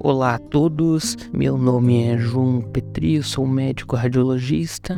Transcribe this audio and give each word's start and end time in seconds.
Olá 0.00 0.36
a 0.36 0.38
todos, 0.38 1.16
meu 1.32 1.58
nome 1.58 2.04
é 2.04 2.16
João 2.16 2.60
Petri, 2.60 3.20
sou 3.20 3.44
médico 3.44 3.96
radiologista. 3.96 4.96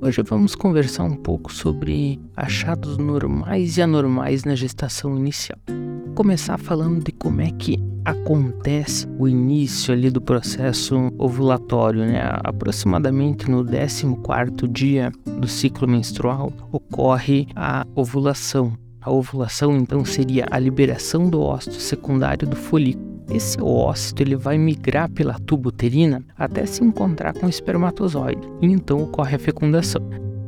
Hoje 0.00 0.22
vamos 0.22 0.54
conversar 0.54 1.02
um 1.02 1.16
pouco 1.16 1.52
sobre 1.52 2.20
achados 2.36 2.96
normais 2.96 3.76
e 3.76 3.82
anormais 3.82 4.44
na 4.44 4.54
gestação 4.54 5.16
inicial. 5.16 5.58
Vou 5.66 6.14
começar 6.14 6.56
falando 6.58 7.02
de 7.02 7.10
como 7.10 7.40
é 7.40 7.50
que 7.50 7.76
acontece 8.04 9.08
o 9.18 9.26
início 9.26 9.92
ali 9.92 10.08
do 10.10 10.20
processo 10.20 11.12
ovulatório, 11.18 12.06
né? 12.06 12.20
Aproximadamente 12.44 13.50
no 13.50 13.64
14º 13.64 14.68
dia 14.70 15.10
do 15.40 15.48
ciclo 15.48 15.88
menstrual 15.88 16.52
ocorre 16.70 17.48
a 17.56 17.84
ovulação. 17.96 18.78
A 19.00 19.10
ovulação 19.10 19.76
então 19.76 20.04
seria 20.04 20.46
a 20.52 20.58
liberação 20.60 21.28
do 21.28 21.42
ósseo 21.42 21.72
secundário 21.72 22.46
do 22.46 22.54
folículo 22.54 23.13
esse 23.30 23.60
ócito 23.60 24.22
ele 24.22 24.36
vai 24.36 24.58
migrar 24.58 25.10
pela 25.10 25.34
tuba 25.34 25.68
uterina 25.68 26.22
até 26.36 26.66
se 26.66 26.84
encontrar 26.84 27.32
com 27.32 27.46
o 27.46 27.50
espermatozoide 27.50 28.46
e 28.60 28.66
então 28.66 29.02
ocorre 29.02 29.36
a 29.36 29.38
fecundação. 29.38 30.02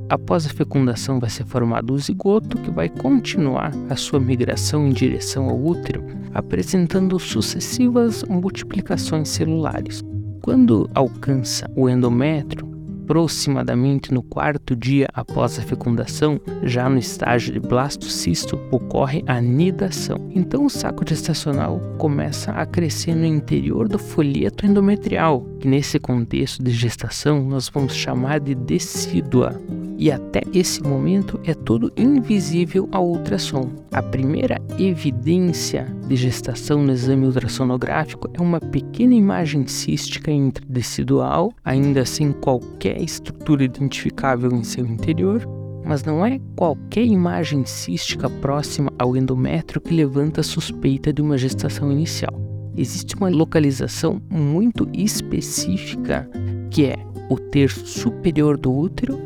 Após 0.08 0.46
a 0.46 0.50
fecundação 0.50 1.18
vai 1.18 1.28
ser 1.28 1.44
formado 1.44 1.92
o 1.92 1.98
zigoto 1.98 2.58
que 2.58 2.70
vai 2.70 2.88
continuar 2.88 3.72
a 3.90 3.96
sua 3.96 4.20
migração 4.20 4.86
em 4.86 4.92
direção 4.92 5.48
ao 5.48 5.60
útero, 5.60 6.04
apresentando 6.32 7.18
sucessivas 7.18 8.22
multiplicações 8.24 9.28
celulares. 9.28 10.02
Quando 10.42 10.88
alcança 10.94 11.68
o 11.74 11.88
endométrio, 11.88 12.75
aproximadamente 13.06 14.12
no 14.12 14.20
quarto 14.20 14.74
dia 14.74 15.06
após 15.14 15.58
a 15.58 15.62
fecundação, 15.62 16.40
já 16.64 16.88
no 16.88 16.98
estágio 16.98 17.52
de 17.52 17.60
blastocisto, 17.60 18.58
ocorre 18.72 19.22
a 19.28 19.40
nidação. 19.40 20.28
Então 20.34 20.66
o 20.66 20.70
saco 20.70 21.04
gestacional 21.08 21.80
começa 21.98 22.50
a 22.50 22.66
crescer 22.66 23.14
no 23.14 23.24
interior 23.24 23.86
do 23.88 23.98
folheto 23.98 24.66
endometrial, 24.66 25.46
que 25.60 25.68
nesse 25.68 26.00
contexto 26.00 26.62
de 26.62 26.72
gestação 26.72 27.44
nós 27.44 27.68
vamos 27.68 27.94
chamar 27.94 28.40
de 28.40 28.56
decídua 28.56 29.60
e 29.98 30.10
até 30.10 30.40
esse 30.52 30.82
momento 30.82 31.40
é 31.44 31.54
tudo 31.54 31.92
invisível 31.96 32.88
ao 32.92 33.06
ultrassom. 33.06 33.70
A 33.92 34.02
primeira 34.02 34.60
evidência 34.78 35.86
de 36.06 36.16
gestação 36.16 36.82
no 36.82 36.92
exame 36.92 37.26
ultrassonográfico 37.26 38.28
é 38.34 38.40
uma 38.40 38.60
pequena 38.60 39.14
imagem 39.14 39.66
cística 39.66 40.30
interdecidual, 40.30 41.52
ainda 41.64 42.04
sem 42.04 42.32
qualquer 42.32 43.00
estrutura 43.00 43.64
identificável 43.64 44.52
em 44.52 44.62
seu 44.62 44.86
interior, 44.86 45.46
mas 45.84 46.02
não 46.04 46.26
é 46.26 46.40
qualquer 46.56 47.04
imagem 47.04 47.64
cística 47.64 48.28
próxima 48.28 48.92
ao 48.98 49.16
endométrio 49.16 49.80
que 49.80 49.94
levanta 49.94 50.40
a 50.40 50.44
suspeita 50.44 51.12
de 51.12 51.22
uma 51.22 51.38
gestação 51.38 51.92
inicial. 51.92 52.34
Existe 52.76 53.14
uma 53.14 53.30
localização 53.30 54.20
muito 54.28 54.86
específica 54.92 56.28
que 56.70 56.86
é 56.86 56.96
o 57.30 57.38
terço 57.38 57.86
superior 57.86 58.58
do 58.58 58.72
útero 58.72 59.18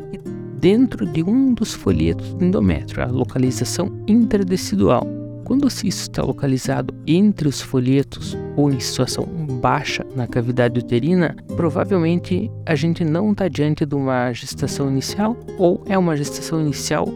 dentro 0.61 1.07
de 1.07 1.23
um 1.23 1.55
dos 1.55 1.73
folhetos 1.73 2.35
do 2.35 2.45
endométrio, 2.45 3.03
a 3.03 3.07
localização 3.07 3.91
intradecidual. 4.07 5.05
Quando 5.43 5.65
o 5.65 5.69
cisto 5.71 6.03
está 6.03 6.23
localizado 6.23 6.93
entre 7.05 7.47
os 7.47 7.59
folhetos 7.59 8.37
ou 8.55 8.71
em 8.71 8.79
situação 8.79 9.25
baixa 9.59 10.05
na 10.15 10.27
cavidade 10.27 10.79
uterina, 10.79 11.35
provavelmente 11.57 12.49
a 12.65 12.75
gente 12.75 13.03
não 13.03 13.31
está 13.31 13.47
diante 13.47 13.85
de 13.85 13.95
uma 13.95 14.31
gestação 14.31 14.89
inicial 14.89 15.35
ou 15.57 15.83
é 15.87 15.97
uma 15.97 16.15
gestação 16.15 16.61
inicial 16.61 17.07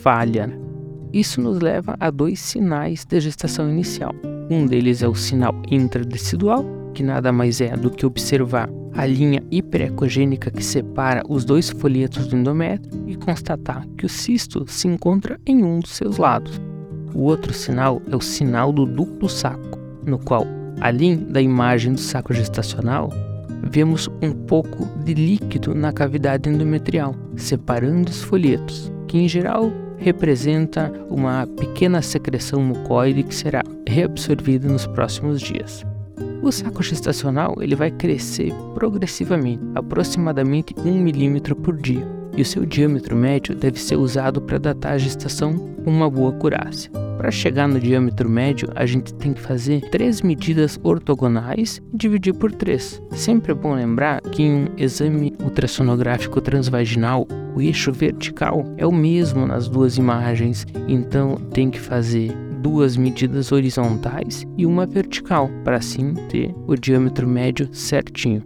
falha. 0.00 0.50
Isso 1.12 1.40
nos 1.40 1.60
leva 1.60 1.96
a 2.00 2.10
dois 2.10 2.40
sinais 2.40 3.04
de 3.04 3.20
gestação 3.20 3.70
inicial. 3.70 4.14
Um 4.50 4.66
deles 4.66 5.02
é 5.02 5.08
o 5.08 5.14
sinal 5.14 5.54
intradecidual, 5.70 6.64
que 6.94 7.02
nada 7.02 7.30
mais 7.30 7.60
é 7.60 7.76
do 7.76 7.90
que 7.90 8.06
observar 8.06 8.68
a 8.96 9.04
linha 9.04 9.42
hiperecogênica 9.50 10.50
que 10.50 10.64
separa 10.64 11.22
os 11.28 11.44
dois 11.44 11.68
folhetos 11.68 12.26
do 12.26 12.36
endométrio 12.36 13.04
e 13.06 13.14
constatar 13.14 13.86
que 13.96 14.06
o 14.06 14.08
cisto 14.08 14.64
se 14.66 14.88
encontra 14.88 15.38
em 15.46 15.62
um 15.62 15.80
dos 15.80 15.90
seus 15.90 16.16
lados. 16.16 16.60
O 17.14 17.20
outro 17.20 17.52
sinal 17.52 18.00
é 18.10 18.16
o 18.16 18.20
sinal 18.20 18.72
do 18.72 18.86
duplo 18.86 19.28
saco, 19.28 19.78
no 20.04 20.18
qual, 20.18 20.46
além 20.80 21.16
da 21.16 21.40
imagem 21.40 21.92
do 21.92 22.00
saco 22.00 22.32
gestacional, 22.32 23.10
vemos 23.62 24.08
um 24.22 24.32
pouco 24.32 24.86
de 25.04 25.14
líquido 25.14 25.74
na 25.74 25.92
cavidade 25.92 26.48
endometrial, 26.48 27.14
separando 27.36 28.10
os 28.10 28.22
folhetos, 28.22 28.92
que 29.06 29.18
em 29.18 29.28
geral 29.28 29.72
representa 29.98 30.92
uma 31.10 31.46
pequena 31.46 32.02
secreção 32.02 32.62
mucoide 32.62 33.22
que 33.22 33.34
será 33.34 33.62
reabsorvida 33.86 34.68
nos 34.68 34.86
próximos 34.86 35.40
dias. 35.40 35.84
O 36.42 36.52
saco 36.52 36.82
gestacional 36.82 37.56
ele 37.60 37.74
vai 37.74 37.90
crescer 37.90 38.52
progressivamente, 38.74 39.62
aproximadamente 39.74 40.74
1 40.78 40.92
milímetro 41.02 41.56
por 41.56 41.76
dia, 41.76 42.06
e 42.36 42.42
o 42.42 42.44
seu 42.44 42.64
diâmetro 42.64 43.16
médio 43.16 43.54
deve 43.54 43.80
ser 43.80 43.96
usado 43.96 44.40
para 44.40 44.58
datar 44.58 44.92
a 44.92 44.98
gestação 44.98 45.56
com 45.82 45.90
uma 45.90 46.10
boa 46.10 46.32
curácia. 46.32 46.90
Para 47.16 47.30
chegar 47.30 47.66
no 47.66 47.80
diâmetro 47.80 48.28
médio, 48.28 48.68
a 48.74 48.84
gente 48.84 49.14
tem 49.14 49.32
que 49.32 49.40
fazer 49.40 49.80
três 49.90 50.20
medidas 50.20 50.78
ortogonais 50.82 51.80
e 51.92 51.96
dividir 51.96 52.34
por 52.34 52.52
três. 52.52 53.02
Sempre 53.12 53.52
é 53.52 53.54
bom 53.54 53.74
lembrar 53.74 54.20
que 54.20 54.42
em 54.42 54.64
um 54.64 54.68
exame 54.76 55.32
ultrassonográfico 55.42 56.40
transvaginal, 56.42 57.26
o 57.54 57.62
eixo 57.62 57.90
vertical 57.90 58.62
é 58.76 58.86
o 58.86 58.92
mesmo 58.92 59.46
nas 59.46 59.66
duas 59.66 59.96
imagens, 59.96 60.66
então 60.86 61.36
tem 61.52 61.70
que 61.70 61.80
fazer 61.80 62.36
duas 62.60 62.96
medidas 62.96 63.52
horizontais 63.52 64.44
e 64.56 64.66
uma 64.66 64.86
vertical, 64.86 65.48
para 65.64 65.76
assim 65.76 66.14
ter 66.28 66.54
o 66.66 66.74
diâmetro 66.74 67.26
médio 67.26 67.68
certinho. 67.72 68.42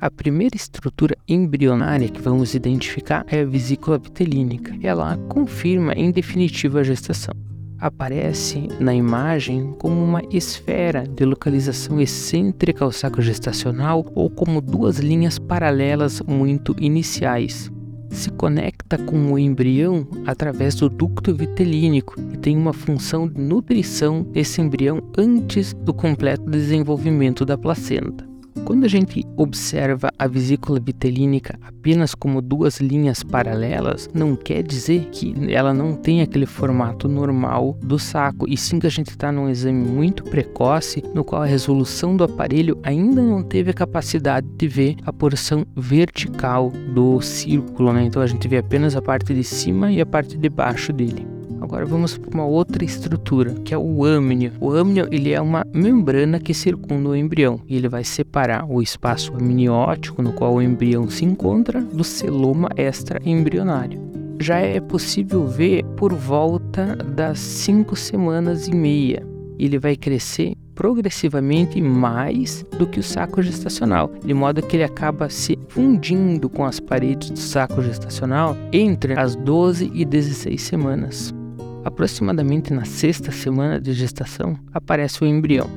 A 0.00 0.10
primeira 0.10 0.56
estrutura 0.56 1.16
embrionária 1.28 2.08
que 2.08 2.22
vamos 2.22 2.54
identificar 2.54 3.24
é 3.28 3.42
a 3.42 3.44
vesícula 3.44 3.98
vitelínica. 3.98 4.74
Ela 4.82 5.16
confirma 5.28 5.92
em 5.92 6.10
definitiva 6.10 6.80
a 6.80 6.82
gestação. 6.82 7.34
Aparece 7.78 8.68
na 8.78 8.94
imagem 8.94 9.74
como 9.78 10.02
uma 10.02 10.22
esfera 10.30 11.04
de 11.04 11.24
localização 11.24 12.00
excêntrica 12.00 12.84
ao 12.84 12.92
saco 12.92 13.20
gestacional 13.20 14.04
ou 14.14 14.30
como 14.30 14.60
duas 14.60 14.98
linhas 14.98 15.38
paralelas 15.38 16.22
muito 16.26 16.74
iniciais 16.78 17.70
se 18.10 18.30
conecta 18.30 18.98
com 18.98 19.32
o 19.32 19.38
embrião 19.38 20.06
através 20.26 20.74
do 20.74 20.88
ducto 20.88 21.34
vitelínico 21.34 22.14
e 22.32 22.36
tem 22.36 22.56
uma 22.56 22.72
função 22.72 23.26
de 23.26 23.40
nutrição 23.40 24.22
desse 24.22 24.60
embrião 24.60 25.02
antes 25.16 25.72
do 25.72 25.94
completo 25.94 26.48
desenvolvimento 26.50 27.44
da 27.44 27.56
placenta. 27.56 28.29
Quando 28.64 28.84
a 28.84 28.88
gente 28.88 29.26
observa 29.36 30.10
a 30.18 30.26
vesícula 30.26 30.78
vitelínica 30.78 31.58
apenas 31.60 32.14
como 32.14 32.40
duas 32.40 32.78
linhas 32.78 33.22
paralelas, 33.22 34.08
não 34.14 34.36
quer 34.36 34.62
dizer 34.62 35.08
que 35.10 35.34
ela 35.52 35.74
não 35.74 35.94
tem 35.94 36.22
aquele 36.22 36.46
formato 36.46 37.08
normal 37.08 37.76
do 37.82 37.98
saco, 37.98 38.46
e 38.48 38.56
sim 38.56 38.78
que 38.78 38.86
a 38.86 38.90
gente 38.90 39.10
está 39.10 39.32
num 39.32 39.48
exame 39.48 39.84
muito 39.84 40.24
precoce, 40.24 41.02
no 41.14 41.24
qual 41.24 41.42
a 41.42 41.46
resolução 41.46 42.16
do 42.16 42.24
aparelho 42.24 42.78
ainda 42.82 43.22
não 43.22 43.42
teve 43.42 43.70
a 43.70 43.74
capacidade 43.74 44.46
de 44.56 44.68
ver 44.68 44.96
a 45.04 45.12
porção 45.12 45.66
vertical 45.76 46.70
do 46.94 47.20
círculo, 47.20 47.92
né? 47.92 48.04
Então 48.04 48.22
a 48.22 48.26
gente 48.26 48.46
vê 48.46 48.58
apenas 48.58 48.94
a 48.94 49.02
parte 49.02 49.34
de 49.34 49.42
cima 49.42 49.90
e 49.90 50.00
a 50.00 50.06
parte 50.06 50.36
de 50.36 50.48
baixo 50.48 50.92
dele. 50.92 51.39
Agora 51.70 51.86
vamos 51.86 52.18
para 52.18 52.34
uma 52.34 52.44
outra 52.44 52.84
estrutura, 52.84 53.54
que 53.64 53.72
é 53.72 53.78
o 53.78 54.04
âmnio. 54.04 54.50
O 54.58 54.72
âmnio 54.72 55.06
ele 55.08 55.30
é 55.32 55.40
uma 55.40 55.64
membrana 55.72 56.40
que 56.40 56.52
circunda 56.52 57.10
o 57.10 57.14
embrião 57.14 57.60
e 57.68 57.76
ele 57.76 57.88
vai 57.88 58.02
separar 58.02 58.68
o 58.68 58.82
espaço 58.82 59.32
amniótico 59.36 60.20
no 60.20 60.32
qual 60.32 60.54
o 60.54 60.60
embrião 60.60 61.08
se 61.08 61.24
encontra 61.24 61.80
do 61.80 62.02
celoma 62.02 62.70
extraembrionário. 62.76 64.00
Já 64.40 64.58
é 64.58 64.80
possível 64.80 65.46
ver 65.46 65.84
por 65.96 66.12
volta 66.12 66.96
das 66.96 67.38
5 67.38 67.94
semanas 67.94 68.66
e 68.66 68.74
meia. 68.74 69.24
Ele 69.56 69.78
vai 69.78 69.94
crescer 69.94 70.54
progressivamente 70.74 71.80
mais 71.80 72.66
do 72.76 72.86
que 72.86 72.98
o 72.98 73.02
saco 73.04 73.40
gestacional, 73.42 74.10
de 74.24 74.34
modo 74.34 74.60
que 74.60 74.74
ele 74.74 74.82
acaba 74.82 75.30
se 75.30 75.56
fundindo 75.68 76.50
com 76.50 76.64
as 76.64 76.80
paredes 76.80 77.30
do 77.30 77.38
saco 77.38 77.80
gestacional 77.80 78.56
entre 78.72 79.16
as 79.16 79.36
12 79.36 79.88
e 79.94 80.04
16 80.04 80.60
semanas. 80.60 81.39
Aproximadamente 81.82 82.72
na 82.74 82.84
sexta 82.84 83.32
semana 83.32 83.80
de 83.80 83.92
gestação, 83.94 84.58
aparece 84.72 85.24
o 85.24 85.26
embrião, 85.26 85.68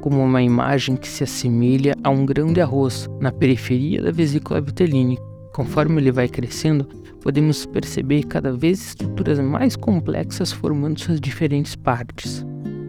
como 0.00 0.22
uma 0.22 0.42
imagem 0.42 0.96
que 0.96 1.06
se 1.06 1.22
assemelha 1.22 1.94
a 2.02 2.08
um 2.08 2.24
grão 2.24 2.52
de 2.52 2.60
arroz 2.60 3.06
na 3.20 3.30
periferia 3.30 4.02
da 4.02 4.10
vesícula 4.10 4.60
vitelínica. 4.60 5.22
Conforme 5.52 6.00
ele 6.00 6.10
vai 6.10 6.26
crescendo, 6.26 6.84
podemos 7.20 7.66
perceber 7.66 8.22
cada 8.24 8.50
vez 8.50 8.80
estruturas 8.80 9.38
mais 9.40 9.76
complexas 9.76 10.50
formando 10.50 10.98
suas 10.98 11.20
diferentes 11.20 11.76
partes. 11.76 12.46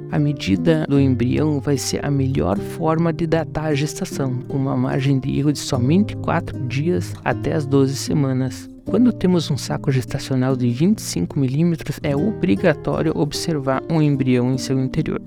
A 0.10 0.18
medida 0.18 0.86
do 0.88 1.00
embrião 1.00 1.60
vai 1.60 1.78
ser 1.78 2.06
a 2.06 2.10
melhor 2.10 2.58
forma 2.58 3.12
de 3.12 3.28
datar 3.28 3.66
a 3.66 3.74
gestação, 3.74 4.40
com 4.48 4.56
uma 4.56 4.78
margem 4.78 5.20
de 5.20 5.38
erro 5.38 5.52
de 5.52 5.60
somente 5.60 6.16
4 6.18 6.68
dias 6.68 7.14
até 7.26 7.54
as 7.54 7.66
12 7.66 7.96
semanas. 7.96 8.73
Quando 8.86 9.12
temos 9.12 9.50
um 9.50 9.58
saco 9.58 9.92
gestacional 9.92 10.56
de 10.56 10.70
25 10.70 11.40
milímetros, 11.40 12.00
é 12.04 12.16
obrigatório 12.16 13.12
observar 13.16 13.82
um 13.90 14.02
embrião 14.02 14.54
em 14.54 14.58
seu 14.58 14.80
interior. 14.80 15.22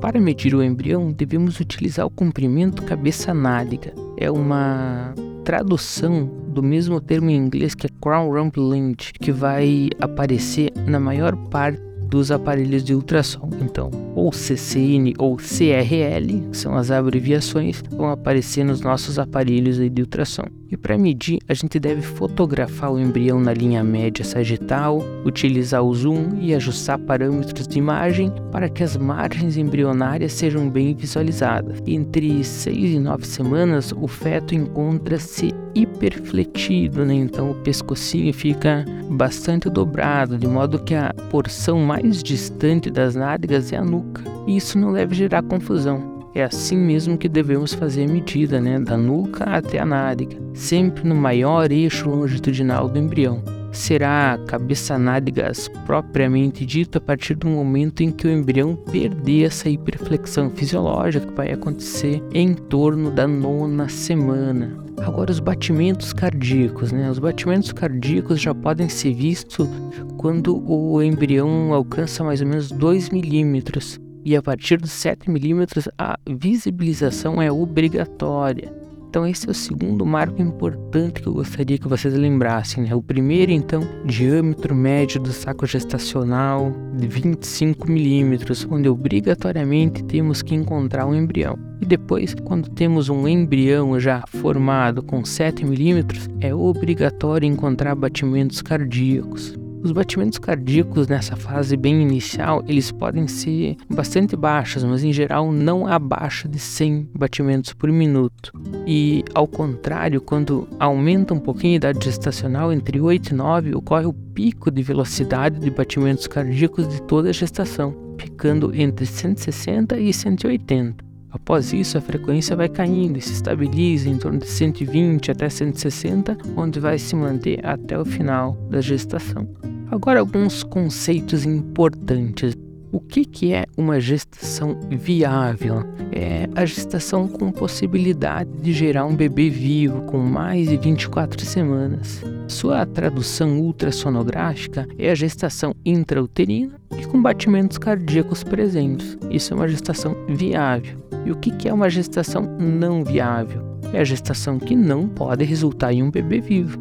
Para 0.00 0.20
medir 0.20 0.54
o 0.54 0.62
embrião, 0.62 1.10
devemos 1.10 1.58
utilizar 1.58 2.06
o 2.06 2.10
comprimento 2.10 2.82
cabeça-nádega. 2.82 3.92
É 4.16 4.30
uma 4.30 5.14
tradução 5.44 6.26
do 6.48 6.62
mesmo 6.62 7.00
termo 7.00 7.30
em 7.30 7.36
inglês 7.36 7.74
que 7.74 7.86
é 7.86 7.90
crown 8.00 8.30
rump 8.30 8.56
length, 8.56 9.12
que 9.18 9.32
vai 9.32 9.90
aparecer 10.00 10.72
na 10.86 11.00
maior 11.00 11.34
parte 11.48 11.87
dos 12.08 12.30
aparelhos 12.30 12.82
de 12.82 12.94
ultrassom. 12.94 13.50
Então, 13.60 13.90
ou 14.14 14.32
CCN 14.32 15.14
ou 15.18 15.36
CRL, 15.36 16.48
que 16.50 16.56
são 16.56 16.74
as 16.74 16.90
abreviações, 16.90 17.82
vão 17.90 18.10
aparecer 18.10 18.64
nos 18.64 18.80
nossos 18.80 19.18
aparelhos 19.18 19.76
de 19.76 20.02
ultrassom. 20.02 20.46
E 20.70 20.76
para 20.76 20.98
medir, 20.98 21.38
a 21.48 21.54
gente 21.54 21.78
deve 21.78 22.02
fotografar 22.02 22.92
o 22.92 22.98
embrião 22.98 23.40
na 23.40 23.54
linha 23.54 23.82
média 23.82 24.22
sagital, 24.24 25.02
utilizar 25.24 25.82
o 25.82 25.94
zoom 25.94 26.38
e 26.40 26.54
ajustar 26.54 26.98
parâmetros 26.98 27.66
de 27.66 27.78
imagem 27.78 28.30
para 28.52 28.68
que 28.68 28.82
as 28.82 28.96
margens 28.96 29.56
embrionárias 29.56 30.32
sejam 30.32 30.68
bem 30.68 30.94
visualizadas. 30.94 31.78
Entre 31.86 32.44
6 32.44 32.76
e 32.76 32.98
9 32.98 33.26
semanas, 33.26 33.92
o 33.96 34.06
feto 34.06 34.54
encontra-se 34.54 35.54
hiperfletido, 35.82 37.04
né? 37.04 37.14
então 37.14 37.50
o 37.50 37.54
pescocinho 37.54 38.32
fica 38.32 38.84
bastante 39.10 39.68
dobrado, 39.70 40.36
de 40.36 40.46
modo 40.46 40.78
que 40.78 40.94
a 40.94 41.14
porção 41.30 41.80
mais 41.80 42.22
distante 42.22 42.90
das 42.90 43.14
nádegas 43.14 43.72
é 43.72 43.76
a 43.76 43.84
nuca. 43.84 44.22
E 44.46 44.56
isso 44.56 44.78
não 44.78 44.92
deve 44.92 45.14
gerar 45.14 45.42
confusão. 45.42 46.18
É 46.34 46.44
assim 46.44 46.76
mesmo 46.76 47.18
que 47.18 47.28
devemos 47.28 47.72
fazer 47.74 48.04
a 48.04 48.12
medida, 48.12 48.60
né? 48.60 48.78
da 48.78 48.96
nuca 48.96 49.44
até 49.44 49.78
a 49.78 49.86
nádega, 49.86 50.36
sempre 50.54 51.08
no 51.08 51.14
maior 51.14 51.72
eixo 51.72 52.08
longitudinal 52.08 52.88
do 52.88 52.98
embrião. 52.98 53.57
Será 53.72 54.34
a 54.34 54.38
cabeça 54.38 54.98
nádegas 54.98 55.68
propriamente 55.86 56.64
dito 56.64 56.98
a 56.98 57.00
partir 57.00 57.34
do 57.34 57.46
momento 57.46 58.02
em 58.02 58.10
que 58.10 58.26
o 58.26 58.30
embrião 58.30 58.74
perder 58.74 59.44
essa 59.44 59.68
hiperflexão 59.68 60.50
fisiológica 60.50 61.26
que 61.26 61.34
vai 61.34 61.52
acontecer 61.52 62.22
em 62.32 62.54
torno 62.54 63.10
da 63.10 63.26
nona 63.26 63.88
semana. 63.88 64.76
Agora 64.98 65.30
os 65.30 65.38
batimentos 65.38 66.12
cardíacos, 66.12 66.90
né? 66.92 67.08
Os 67.10 67.18
batimentos 67.18 67.72
cardíacos 67.72 68.40
já 68.40 68.54
podem 68.54 68.88
ser 68.88 69.14
vistos 69.14 69.68
quando 70.16 70.60
o 70.68 71.00
embrião 71.02 71.72
alcança 71.72 72.24
mais 72.24 72.40
ou 72.40 72.46
menos 72.48 72.72
2 72.72 73.10
milímetros 73.10 74.00
e 74.24 74.34
a 74.34 74.42
partir 74.42 74.78
dos 74.78 74.90
7 74.90 75.30
milímetros 75.30 75.88
a 75.96 76.18
visibilização 76.28 77.40
é 77.40 77.50
obrigatória. 77.50 78.87
Então 79.08 79.26
esse 79.26 79.48
é 79.48 79.50
o 79.50 79.54
segundo 79.54 80.04
marco 80.04 80.40
importante 80.42 81.22
que 81.22 81.28
eu 81.28 81.32
gostaria 81.32 81.78
que 81.78 81.88
vocês 81.88 82.12
lembrassem. 82.12 82.84
Né? 82.84 82.94
O 82.94 83.02
primeiro, 83.02 83.50
então, 83.50 83.80
diâmetro 84.04 84.74
médio 84.74 85.18
do 85.18 85.32
saco 85.32 85.66
gestacional 85.66 86.70
de 86.94 87.08
25 87.08 87.90
milímetros, 87.90 88.66
onde 88.70 88.88
obrigatoriamente 88.88 90.04
temos 90.04 90.42
que 90.42 90.54
encontrar 90.54 91.06
um 91.06 91.14
embrião. 91.14 91.58
E 91.80 91.86
depois, 91.86 92.34
quando 92.44 92.68
temos 92.68 93.08
um 93.08 93.26
embrião 93.26 93.98
já 93.98 94.22
formado 94.26 95.02
com 95.02 95.24
7 95.24 95.64
milímetros, 95.64 96.28
é 96.40 96.54
obrigatório 96.54 97.46
encontrar 97.46 97.94
batimentos 97.94 98.60
cardíacos. 98.60 99.54
Os 99.82 99.92
batimentos 99.92 100.38
cardíacos 100.38 101.06
nessa 101.06 101.36
fase 101.36 101.76
bem 101.76 102.02
inicial, 102.02 102.64
eles 102.66 102.90
podem 102.90 103.28
ser 103.28 103.76
bastante 103.88 104.34
baixos, 104.34 104.82
mas 104.82 105.04
em 105.04 105.12
geral 105.12 105.52
não 105.52 105.86
abaixo 105.86 106.48
de 106.48 106.58
100 106.58 107.10
batimentos 107.14 107.72
por 107.72 107.90
minuto. 107.90 108.52
E 108.86 109.24
ao 109.34 109.46
contrário, 109.46 110.20
quando 110.20 110.68
aumenta 110.80 111.32
um 111.32 111.38
pouquinho 111.38 111.74
a 111.74 111.76
idade 111.76 112.04
gestacional, 112.04 112.72
entre 112.72 113.00
8 113.00 113.28
e 113.30 113.34
9, 113.34 113.74
ocorre 113.74 114.06
o 114.06 114.12
pico 114.12 114.70
de 114.70 114.82
velocidade 114.82 115.60
de 115.60 115.70
batimentos 115.70 116.26
cardíacos 116.26 116.88
de 116.88 117.00
toda 117.02 117.28
a 117.30 117.32
gestação, 117.32 117.94
ficando 118.18 118.74
entre 118.74 119.06
160 119.06 119.98
e 119.98 120.12
180. 120.12 121.07
Após 121.30 121.72
isso, 121.72 121.98
a 121.98 122.00
frequência 122.00 122.56
vai 122.56 122.68
caindo 122.68 123.18
e 123.18 123.20
se 123.20 123.32
estabiliza 123.32 124.08
em 124.08 124.16
torno 124.16 124.38
de 124.38 124.48
120 124.48 125.30
até 125.30 125.48
160, 125.48 126.36
onde 126.56 126.80
vai 126.80 126.98
se 126.98 127.14
manter 127.14 127.64
até 127.64 127.98
o 127.98 128.04
final 128.04 128.52
da 128.70 128.80
gestação. 128.80 129.46
Agora, 129.90 130.20
alguns 130.20 130.62
conceitos 130.62 131.44
importantes. 131.44 132.54
O 132.90 133.00
que, 133.00 133.24
que 133.24 133.52
é 133.52 133.66
uma 133.76 134.00
gestação 134.00 134.78
viável? 134.88 135.84
É 136.10 136.48
a 136.54 136.64
gestação 136.64 137.28
com 137.28 137.52
possibilidade 137.52 138.50
de 138.62 138.72
gerar 138.72 139.04
um 139.04 139.14
bebê 139.14 139.50
vivo 139.50 140.02
com 140.02 140.18
mais 140.18 140.68
de 140.68 140.76
24 140.78 141.44
semanas. 141.44 142.22
Sua 142.46 142.86
tradução 142.86 143.60
ultrassonográfica 143.60 144.88
é 144.98 145.10
a 145.10 145.14
gestação 145.14 145.74
intrauterina 145.84 146.80
e 146.98 147.04
com 147.04 147.20
batimentos 147.20 147.76
cardíacos 147.76 148.42
presentes. 148.42 149.18
Isso 149.30 149.52
é 149.52 149.56
uma 149.56 149.68
gestação 149.68 150.16
viável. 150.26 150.98
E 151.26 151.30
o 151.30 151.36
que 151.36 151.68
é 151.68 151.72
uma 151.74 151.90
gestação 151.90 152.42
não 152.58 153.04
viável? 153.04 153.62
É 153.92 154.00
a 154.00 154.04
gestação 154.04 154.58
que 154.58 154.74
não 154.74 155.06
pode 155.06 155.44
resultar 155.44 155.92
em 155.92 156.02
um 156.02 156.10
bebê 156.10 156.40
vivo. 156.40 156.78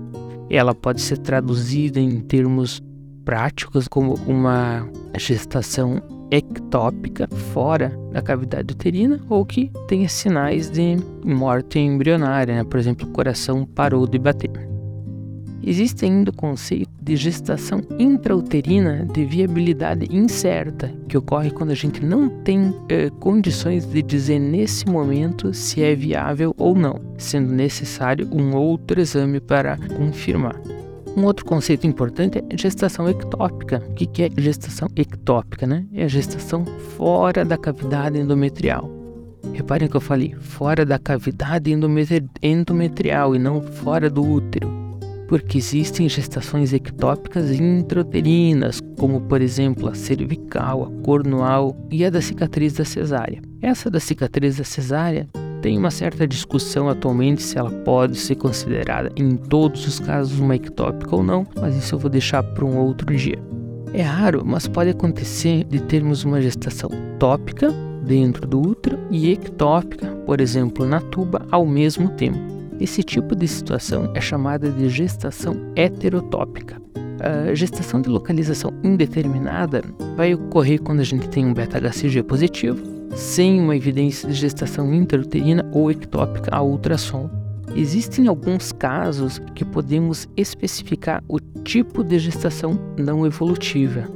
Ela 0.49 0.73
pode 0.73 1.01
ser 1.01 1.17
traduzida 1.17 1.99
em 1.99 2.21
termos 2.21 2.81
práticos 3.25 3.89
como 3.89 4.13
uma 4.25 4.87
gestação 5.17 6.01
ectópica 6.31 7.27
fora 7.53 7.97
da 8.11 8.21
cavidade 8.21 8.73
uterina 8.73 9.19
ou 9.29 9.45
que 9.45 9.71
tenha 9.87 10.09
sinais 10.09 10.69
de 10.69 10.97
morte 11.23 11.79
embrionária, 11.79 12.55
né? 12.55 12.63
por 12.63 12.79
exemplo, 12.79 13.07
o 13.07 13.11
coração 13.11 13.65
parou 13.65 14.05
de 14.05 14.19
bater. 14.19 14.67
Existe 15.63 16.05
ainda 16.05 16.31
o 16.31 16.33
conceito 16.33 16.89
de 17.01 17.15
gestação 17.15 17.81
intrauterina 17.99 19.05
de 19.05 19.25
viabilidade 19.25 20.07
incerta, 20.09 20.93
que 21.09 21.17
ocorre 21.17 21.51
quando 21.51 21.71
a 21.71 21.75
gente 21.75 22.05
não 22.05 22.29
tem 22.29 22.73
eh, 22.87 23.09
condições 23.19 23.85
de 23.85 24.01
dizer 24.01 24.39
nesse 24.39 24.85
momento 24.87 25.53
se 25.53 25.83
é 25.83 25.93
viável 25.93 26.53
ou 26.57 26.73
não, 26.73 27.01
sendo 27.17 27.51
necessário 27.51 28.29
um 28.31 28.55
outro 28.55 29.01
exame 29.01 29.41
para 29.41 29.77
confirmar. 29.97 30.55
Um 31.17 31.25
outro 31.25 31.45
conceito 31.45 31.87
importante 31.87 32.37
é 32.37 32.55
gestação 32.55 33.09
ectópica. 33.09 33.81
O 33.89 33.95
que 33.95 34.21
é 34.21 34.29
gestação 34.37 34.87
ectópica? 34.95 35.65
Né? 35.65 35.83
É 35.91 36.03
a 36.03 36.07
gestação 36.07 36.63
fora 36.95 37.43
da 37.43 37.57
cavidade 37.57 38.19
endometrial. 38.19 38.87
Reparem 39.51 39.87
que 39.87 39.97
eu 39.97 40.01
falei 40.01 40.35
fora 40.39 40.85
da 40.85 40.99
cavidade 40.99 41.71
endometrial 42.43 43.35
e 43.35 43.39
não 43.39 43.63
fora 43.63 44.11
do 44.11 44.23
útero 44.23 44.85
porque 45.27 45.57
existem 45.57 46.07
gestações 46.07 46.71
ectópicas 46.71 47.51
intrauterinas, 47.51 48.79
como 48.97 49.19
por 49.19 49.41
exemplo 49.41 49.89
a 49.89 49.93
cervical, 49.93 50.85
a 50.85 51.03
cornual 51.03 51.75
e 51.91 52.05
a 52.05 52.09
da 52.09 52.21
cicatriz 52.21 52.73
da 52.73 52.85
cesárea. 52.85 53.41
Essa 53.61 53.89
da 53.91 53.99
cicatriz 53.99 54.55
da 54.55 54.63
cesárea 54.63 55.27
tem 55.61 55.77
uma 55.77 55.91
certa 55.91 56.27
discussão 56.27 56.89
atualmente 56.89 57.41
se 57.41 57.57
ela 57.57 57.71
pode 57.71 58.17
ser 58.17 58.35
considerada 58.35 59.11
em 59.15 59.35
todos 59.35 59.85
os 59.87 59.99
casos 59.99 60.39
uma 60.39 60.55
ectópica 60.55 61.15
ou 61.15 61.23
não, 61.23 61.45
mas 61.59 61.75
isso 61.75 61.95
eu 61.95 61.99
vou 61.99 62.09
deixar 62.09 62.43
para 62.43 62.65
um 62.65 62.77
outro 62.77 63.15
dia. 63.15 63.39
É 63.93 64.01
raro, 64.01 64.43
mas 64.45 64.67
pode 64.67 64.89
acontecer 64.89 65.63
de 65.63 65.81
termos 65.81 66.23
uma 66.23 66.41
gestação 66.41 66.89
tópica 67.17 67.71
dentro 68.05 68.47
do 68.47 68.61
útero 68.61 68.99
e 69.09 69.31
ectópica, 69.31 70.07
por 70.25 70.39
exemplo, 70.39 70.85
na 70.85 70.99
tuba, 70.99 71.45
ao 71.51 71.65
mesmo 71.65 72.09
tempo. 72.09 72.39
Esse 72.79 73.01
tipo 73.01 73.35
de 73.35 73.47
situação 73.47 74.11
é 74.13 74.21
chamada 74.21 74.69
de 74.69 74.87
gestação 74.87 75.55
heterotópica. 75.75 76.79
A 77.19 77.53
gestação 77.55 77.99
de 77.99 78.09
localização 78.09 78.71
indeterminada 78.83 79.83
vai 80.15 80.35
ocorrer 80.35 80.81
quando 80.81 80.99
a 80.99 81.03
gente 81.03 81.27
tem 81.29 81.45
um 81.45 81.53
beta-HCG 81.53 82.21
positivo, 82.23 82.96
sem 83.15 83.59
uma 83.59 83.75
evidência 83.75 84.27
de 84.27 84.35
gestação 84.35 84.93
intrauterina 84.93 85.69
ou 85.71 85.91
ectópica 85.91 86.55
a 86.55 86.61
ultrassom. 86.61 87.29
Existem 87.75 88.27
alguns 88.27 88.71
casos 88.71 89.39
que 89.53 89.65
podemos 89.65 90.27
especificar 90.35 91.23
o 91.27 91.39
tipo 91.39 92.03
de 92.03 92.17
gestação 92.17 92.79
não 92.97 93.25
evolutiva 93.25 94.07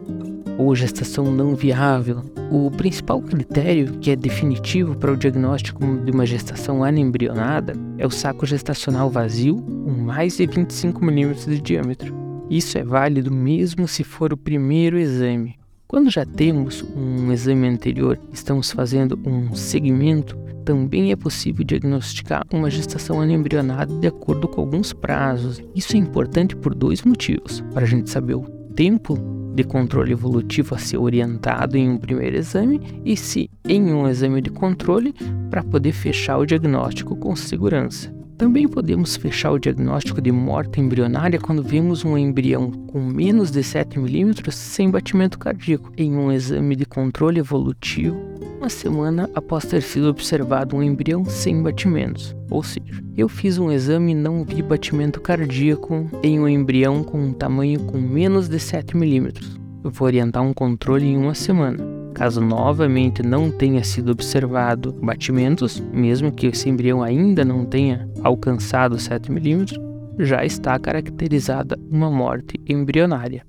ou 0.57 0.75
gestação 0.75 1.31
não 1.31 1.55
viável. 1.55 2.21
O 2.51 2.69
principal 2.69 3.21
critério 3.21 3.93
que 4.00 4.12
é 4.12 4.15
definitivo 4.15 4.95
para 4.95 5.12
o 5.12 5.17
diagnóstico 5.17 5.79
de 6.03 6.12
uma 6.12 6.25
gestação 6.25 6.83
anembrionada 6.83 7.74
é 7.98 8.05
o 8.05 8.12
saco 8.12 8.45
gestacional 8.45 9.10
vazio 9.10 9.57
com 9.57 9.91
mais 9.91 10.38
de 10.38 10.45
25 10.45 11.03
milímetros 11.03 11.45
de 11.45 11.62
diâmetro. 11.62 12.13
Isso 12.50 12.77
é 12.77 12.83
válido 12.83 13.31
mesmo 13.31 13.88
se 13.88 14.03
for 14.03 14.33
o 14.33 14.38
primeiro 14.38 15.00
exame. 15.00 15.61
Quando 15.91 16.10
já 16.10 16.25
temos 16.25 16.86
um 16.95 17.33
exame 17.33 17.67
anterior, 17.67 18.17
estamos 18.31 18.71
fazendo 18.71 19.19
um 19.25 19.53
segmento, 19.53 20.38
também 20.63 21.12
é 21.12 21.17
possível 21.17 21.65
diagnosticar 21.65 22.45
uma 22.50 22.69
gestação 22.69 23.19
anembrionada 23.19 23.93
de 24.00 24.07
acordo 24.07 24.48
com 24.48 24.62
alguns 24.62 24.93
prazos. 24.93 25.62
Isso 25.75 25.98
é 25.98 26.00
importante 26.00 26.55
por 26.55 26.74
dois 26.74 27.01
motivos: 27.01 27.60
para 27.74 27.83
a 27.83 27.86
gente 27.86 28.10
saber 28.10 28.36
o 28.36 28.45
tempo 28.74 29.17
de 29.53 29.65
controle 29.65 30.13
evolutivo 30.13 30.75
a 30.75 30.77
ser 30.77 30.98
orientado 30.98 31.75
em 31.75 31.89
um 31.89 31.98
primeiro 31.98 32.38
exame 32.38 32.79
e 33.03 33.17
se 33.17 33.50
em 33.67 33.93
um 33.93 34.07
exame 34.07 34.39
de 34.39 34.50
controle 34.50 35.13
para 35.50 35.62
poder 35.62 35.91
fechar 35.91 36.38
o 36.38 36.45
diagnóstico 36.45 37.17
com 37.17 37.36
segurança. 37.36 38.21
Também 38.41 38.67
podemos 38.67 39.15
fechar 39.15 39.51
o 39.51 39.60
diagnóstico 39.60 40.19
de 40.19 40.31
morte 40.31 40.81
embrionária 40.81 41.39
quando 41.39 41.62
vemos 41.62 42.03
um 42.03 42.17
embrião 42.17 42.71
com 42.71 43.00
menos 43.00 43.51
de 43.51 43.63
7 43.63 44.00
milímetros 44.00 44.55
sem 44.55 44.89
batimento 44.89 45.38
cardíaco 45.38 45.91
em 45.95 46.17
um 46.17 46.31
exame 46.31 46.75
de 46.75 46.83
controle 46.83 47.38
evolutivo 47.38 48.19
uma 48.57 48.67
semana 48.67 49.29
após 49.36 49.65
ter 49.65 49.83
sido 49.83 50.10
observado 50.10 50.75
um 50.75 50.81
embrião 50.81 51.24
sem 51.24 51.62
batimentos. 51.62 52.36
Ou 52.50 52.63
seja, 52.63 53.03
eu 53.15 53.29
fiz 53.29 53.60
um 53.60 53.71
exame 53.71 54.13
e 54.13 54.15
não 54.15 54.43
vi 54.43 54.63
batimento 54.63 55.21
cardíaco 55.21 56.10
em 56.24 56.39
um 56.39 56.48
embrião 56.48 57.03
com 57.03 57.21
um 57.21 57.33
tamanho 57.33 57.81
com 57.81 58.00
menos 58.00 58.50
de 58.50 58.60
7 58.60 58.98
milímetros. 58.98 59.55
Eu 59.83 59.91
vou 59.91 60.07
orientar 60.07 60.41
um 60.41 60.51
controle 60.51 61.05
em 61.05 61.15
uma 61.15 61.36
semana. 61.36 61.90
Caso 62.22 62.40
novamente 62.40 63.24
não 63.24 63.50
tenha 63.50 63.84
sido 63.84 64.12
observado 64.12 64.94
batimentos, 64.94 65.80
mesmo 65.92 66.32
que 66.32 66.46
esse 66.46 66.70
embrião 66.70 67.01
ainda 67.01 67.44
não 67.44 67.66
tenha 67.66 68.08
alcançado 68.24 69.00
7 69.00 69.32
milímetros, 69.32 69.80
já 70.20 70.46
está 70.46 70.78
caracterizada 70.78 71.80
uma 71.90 72.12
morte 72.12 72.62
embrionária. 72.70 73.44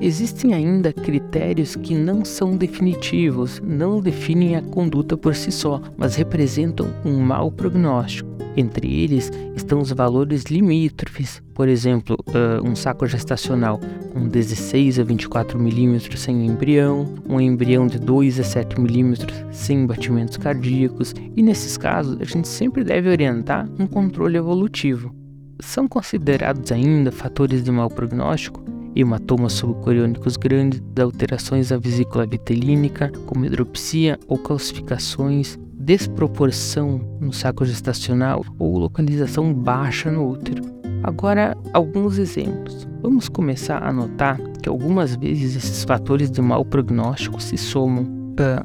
Existem 0.00 0.52
ainda 0.52 0.92
critérios 0.92 1.74
que 1.74 1.94
não 1.94 2.22
são 2.22 2.54
definitivos, 2.54 3.62
não 3.64 4.00
definem 4.00 4.54
a 4.54 4.62
conduta 4.62 5.16
por 5.16 5.34
si 5.34 5.50
só, 5.50 5.80
mas 5.96 6.16
representam 6.16 6.92
um 7.04 7.18
mau 7.18 7.50
prognóstico. 7.50 8.28
Entre 8.56 9.02
eles 9.02 9.30
estão 9.54 9.80
os 9.80 9.92
valores 9.92 10.44
limítrofes, 10.44 11.42
por 11.54 11.68
exemplo, 11.68 12.16
uh, 12.28 12.66
um 12.66 12.74
saco 12.74 13.06
gestacional 13.06 13.80
com 14.12 14.28
16 14.28 14.98
a 14.98 15.04
24 15.04 15.58
milímetros 15.58 16.20
sem 16.20 16.46
embrião, 16.46 17.14
um 17.28 17.40
embrião 17.40 17.86
de 17.86 17.98
2 17.98 18.40
a 18.40 18.44
7 18.44 18.80
milímetros 18.80 19.44
sem 19.50 19.86
batimentos 19.86 20.36
cardíacos, 20.36 21.14
e 21.34 21.42
nesses 21.42 21.76
casos 21.76 22.18
a 22.20 22.24
gente 22.24 22.48
sempre 22.48 22.84
deve 22.84 23.10
orientar 23.10 23.68
um 23.78 23.86
controle 23.86 24.36
evolutivo. 24.36 25.14
São 25.60 25.88
considerados 25.88 26.70
ainda 26.70 27.10
fatores 27.10 27.62
de 27.62 27.70
mau 27.70 27.90
prognóstico 27.90 28.75
hematomas 28.96 29.52
subcoriônicos 29.54 30.36
grandes, 30.36 30.82
alterações 30.98 31.68
da 31.68 31.78
vesícula 31.78 32.26
vitelínica, 32.26 33.10
como 33.26 33.44
hidropsia 33.44 34.18
ou 34.26 34.38
calcificações, 34.38 35.58
desproporção 35.72 37.00
no 37.20 37.32
saco 37.32 37.64
gestacional 37.64 38.44
ou 38.58 38.78
localização 38.78 39.52
baixa 39.52 40.10
no 40.10 40.30
útero. 40.30 40.64
Agora, 41.02 41.56
alguns 41.72 42.18
exemplos. 42.18 42.88
Vamos 43.02 43.28
começar 43.28 43.82
a 43.82 43.92
notar 43.92 44.40
que 44.62 44.68
algumas 44.68 45.14
vezes 45.14 45.54
esses 45.54 45.84
fatores 45.84 46.30
de 46.30 46.40
mau 46.42 46.64
prognóstico 46.64 47.40
se 47.40 47.56
somam 47.56 48.16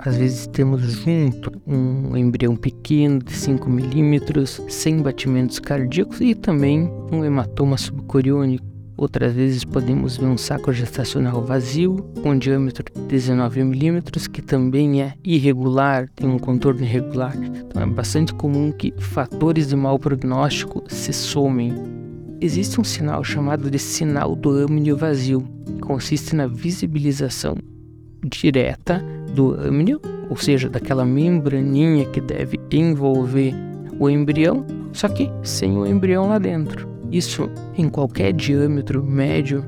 às 0.03 0.17
vezes 0.17 0.47
temos 0.47 0.81
junto 0.81 1.51
um 1.65 2.15
embrião 2.17 2.55
pequeno 2.55 3.19
de 3.19 3.31
5 3.31 3.69
milímetros, 3.69 4.61
sem 4.67 5.01
batimentos 5.01 5.59
cardíacos 5.59 6.19
e 6.19 6.35
também 6.35 6.91
um 7.11 7.23
hematoma 7.23 7.77
subcoriônico 7.77 8.70
Outras 8.97 9.33
vezes 9.33 9.63
podemos 9.63 10.17
ver 10.17 10.25
um 10.25 10.37
saco 10.37 10.71
gestacional 10.71 11.43
vazio 11.43 11.97
com 12.21 12.37
diâmetro 12.37 12.83
de 12.83 13.01
19 13.07 13.63
milímetros 13.63 14.27
que 14.27 14.41
também 14.41 15.01
é 15.01 15.13
irregular, 15.23 16.07
tem 16.15 16.29
um 16.29 16.37
contorno 16.37 16.81
irregular. 16.81 17.35
Então 17.35 17.81
é 17.81 17.85
bastante 17.85 18.33
comum 18.33 18.71
que 18.71 18.93
fatores 18.99 19.69
de 19.69 19.75
mau 19.75 19.97
prognóstico 19.97 20.83
se 20.87 21.11
somem. 21.13 21.73
Existe 22.39 22.79
um 22.79 22.83
sinal 22.83 23.23
chamado 23.23 23.69
de 23.69 23.79
sinal 23.79 24.35
do 24.35 24.51
âmnio 24.51 24.97
vazio, 24.97 25.43
que 25.65 25.79
consiste 25.79 26.35
na 26.35 26.47
visibilização 26.47 27.55
direta 28.23 29.03
do 29.33 29.53
âmnio, 29.53 30.01
ou 30.29 30.37
seja, 30.37 30.69
daquela 30.69 31.05
membraninha 31.05 32.05
que 32.05 32.21
deve 32.21 32.59
envolver 32.71 33.53
o 33.99 34.09
embrião, 34.09 34.65
só 34.91 35.07
que 35.07 35.29
sem 35.43 35.77
o 35.77 35.85
embrião 35.85 36.27
lá 36.27 36.39
dentro. 36.39 36.90
Isso, 37.11 37.49
em 37.77 37.89
qualquer 37.89 38.31
diâmetro 38.31 39.03
médio, 39.03 39.65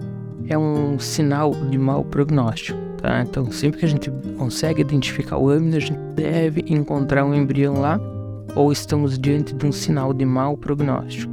é 0.48 0.58
um 0.58 0.98
sinal 0.98 1.52
de 1.70 1.78
mau 1.78 2.04
prognóstico. 2.04 2.80
Tá? 2.98 3.22
Então, 3.22 3.52
sempre 3.52 3.80
que 3.80 3.86
a 3.86 3.90
gente 3.90 4.10
consegue 4.38 4.82
identificar 4.82 5.38
o 5.38 5.50
âmino, 5.50 5.76
a 5.76 5.80
gente 5.80 6.00
deve 6.16 6.64
encontrar 6.68 7.26
um 7.26 7.34
embrião 7.34 7.80
lá 7.80 8.00
ou 8.56 8.72
estamos 8.72 9.20
diante 9.20 9.54
de 9.54 9.66
um 9.66 9.72
sinal 9.72 10.14
de 10.14 10.24
mau 10.24 10.56
prognóstico. 10.56 11.32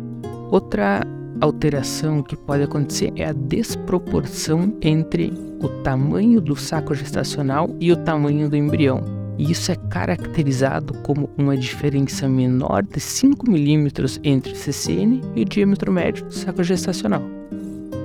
Outra 0.51 1.07
alteração 1.41 2.23
que 2.23 2.35
pode 2.35 2.65
acontecer 2.65 3.13
é 3.15 3.27
a 3.27 3.33
desproporção 3.33 4.75
entre 4.83 5.33
o 5.63 5.69
tamanho 5.83 6.41
do 6.41 6.57
saco 6.57 6.95
gestacional 6.95 7.71
e 7.79 7.93
o 7.93 7.97
tamanho 7.97 8.49
do 8.49 8.57
embrião 8.57 9.20
e 9.41 9.51
isso 9.51 9.73
é 9.73 9.75
caracterizado 9.75 10.93
como 11.03 11.31
uma 11.39 11.57
diferença 11.57 12.29
menor 12.29 12.83
de 12.83 13.01
5 13.01 13.51
milímetros 13.51 14.21
entre 14.23 14.53
o 14.53 14.57
CCN 14.57 15.23
e 15.35 15.41
o 15.41 15.45
diâmetro 15.47 15.91
médio 15.91 16.27
do 16.27 16.35
saco 16.35 16.63
gestacional. 16.63 17.23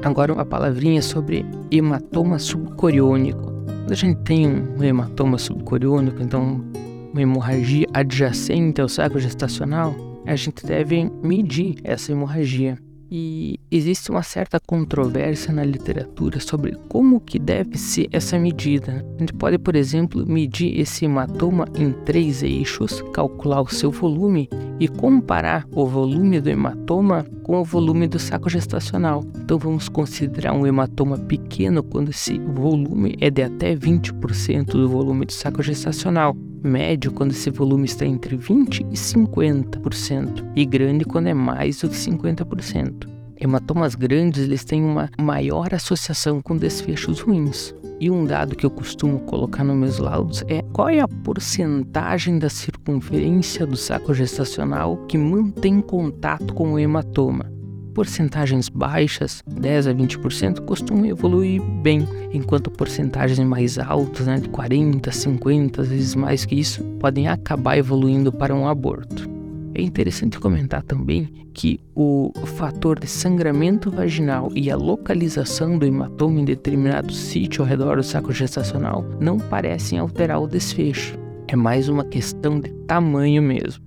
Agora 0.02 0.32
uma 0.32 0.46
palavrinha 0.46 1.02
sobre 1.02 1.46
hematoma 1.70 2.40
subcoriônico. 2.40 3.52
Quando 3.66 3.92
a 3.92 3.96
gente 3.96 4.22
tem 4.22 4.48
um 4.48 4.82
hematoma 4.82 5.38
subcoriônico, 5.38 6.24
então 6.24 6.64
uma 7.12 7.22
hemorragia 7.22 7.86
adjacente 7.94 8.80
ao 8.80 8.88
saco 8.88 9.20
gestacional, 9.20 9.94
a 10.26 10.38
gente 10.38 10.66
deve 10.66 11.12
medir 11.22 11.76
essa 11.84 12.14
hemorragia. 12.14 12.78
E 13.18 13.62
existe 13.72 14.12
uma 14.12 14.22
certa 14.22 14.60
controvérsia 14.60 15.54
na 15.54 15.64
literatura 15.64 16.38
sobre 16.42 16.78
como 16.90 17.22
que 17.22 17.40
deve 17.40 17.78
ser 17.78 18.10
essa 18.12 18.38
medida. 18.38 19.06
A 19.16 19.20
gente 19.20 19.32
pode, 19.32 19.58
por 19.58 19.74
exemplo, 19.74 20.28
medir 20.28 20.78
esse 20.78 21.06
hematoma 21.06 21.66
em 21.78 21.94
três 21.94 22.44
eixos, 22.44 23.02
calcular 23.14 23.62
o 23.62 23.74
seu 23.74 23.90
volume 23.90 24.50
e 24.82 24.90
comparar 24.90 25.66
o 25.72 25.88
volume 25.88 26.42
do 26.42 26.50
hematoma 26.50 27.26
com 27.42 27.62
o 27.62 27.64
volume 27.64 28.06
do 28.06 28.20
saco 28.20 28.50
gestacional. 28.50 29.24
Então 29.38 29.58
vamos 29.58 29.88
considerar 29.88 30.52
um 30.52 30.68
hematoma 30.68 31.18
pequeno 31.18 31.82
quando 31.82 32.10
esse 32.10 32.38
volume 32.38 33.16
é 33.22 33.30
de 33.30 33.44
até 33.44 33.74
20% 33.78 34.72
do 34.72 34.90
volume 34.90 35.26
do 35.26 35.32
saco 35.32 35.64
gestacional 35.64 36.36
médio 36.66 37.12
quando 37.12 37.32
esse 37.32 37.50
volume 37.50 37.86
está 37.86 38.06
entre 38.06 38.38
20% 38.38 38.82
e 38.92 38.96
50%, 38.96 40.52
e 40.56 40.66
grande 40.66 41.06
quando 41.06 41.28
é 41.28 41.34
mais 41.34 41.80
do 41.80 41.90
que 41.90 41.96
50%. 41.96 43.08
Hematomas 43.40 43.96
grandes 43.96 44.44
eles 44.44 44.64
têm 44.64 44.84
uma 44.84 45.10
maior 45.20 45.74
associação 45.74 46.42
com 46.42 46.58
desfechos 46.58 47.20
ruins. 47.20 47.76
E 48.00 48.10
um 48.12 48.26
dado 48.26 48.56
que 48.56 48.66
eu 48.66 48.72
costumo 48.72 49.20
colocar 49.22 49.64
nos 49.64 49.76
meus 49.76 50.00
laudos 50.00 50.44
é 50.48 50.62
qual 50.74 50.90
é 50.90 51.00
a 51.00 51.08
porcentagem 51.08 52.40
da 52.40 52.50
circunferência 52.50 53.66
do 53.66 53.78
saco 53.78 54.14
gestacional 54.14 54.98
que 55.08 55.18
mantém 55.18 55.80
contato 55.80 56.54
com 56.54 56.74
o 56.74 56.80
hematoma 56.80 57.55
porcentagens 57.96 58.68
baixas, 58.68 59.42
10 59.48 59.88
a 59.88 59.94
20%, 59.94 60.60
costumam 60.66 61.06
evoluir 61.06 61.62
bem, 61.82 62.06
enquanto 62.34 62.70
porcentagens 62.70 63.40
mais 63.40 63.80
altas, 63.80 64.28
né, 64.28 64.38
de 64.38 64.50
40, 64.50 65.10
50, 65.12 65.82
às 65.82 65.88
vezes 65.88 66.14
mais 66.14 66.46
que 66.46 66.56
isso, 66.56 66.84
podem 67.00 67.30
acabar 67.30 67.78
evoluindo 67.78 68.34
para 68.34 68.54
um 68.54 68.68
aborto. 68.68 69.34
É 69.74 69.82
interessante 69.82 70.40
comentar 70.40 70.84
também 70.84 71.30
que 71.54 71.80
o 71.96 72.32
fator 72.58 73.00
de 73.00 73.08
sangramento 73.08 73.90
vaginal 73.90 74.50
e 74.54 74.70
a 74.70 74.76
localização 74.76 75.78
do 75.78 75.86
hematoma 75.86 76.42
em 76.42 76.46
determinado 76.46 77.14
sítio 77.14 77.62
ao 77.62 77.68
redor 77.68 77.96
do 77.96 78.04
saco 78.04 78.34
gestacional 78.34 79.06
não 79.22 79.38
parecem 79.38 80.00
alterar 80.00 80.42
o 80.42 80.48
desfecho. 80.48 81.18
É 81.48 81.56
mais 81.56 81.88
uma 81.88 82.04
questão 82.04 82.60
de 82.60 82.72
tamanho 82.88 83.42
mesmo. 83.42 83.85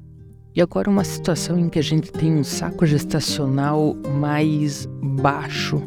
E 0.59 0.61
agora 0.61 0.91
uma 0.91 1.05
situação 1.05 1.57
em 1.57 1.69
que 1.69 1.79
a 1.79 1.83
gente 1.83 2.11
tem 2.11 2.35
um 2.35 2.43
saco 2.43 2.85
gestacional 2.85 3.95
mais 4.19 4.89
baixo, 5.01 5.81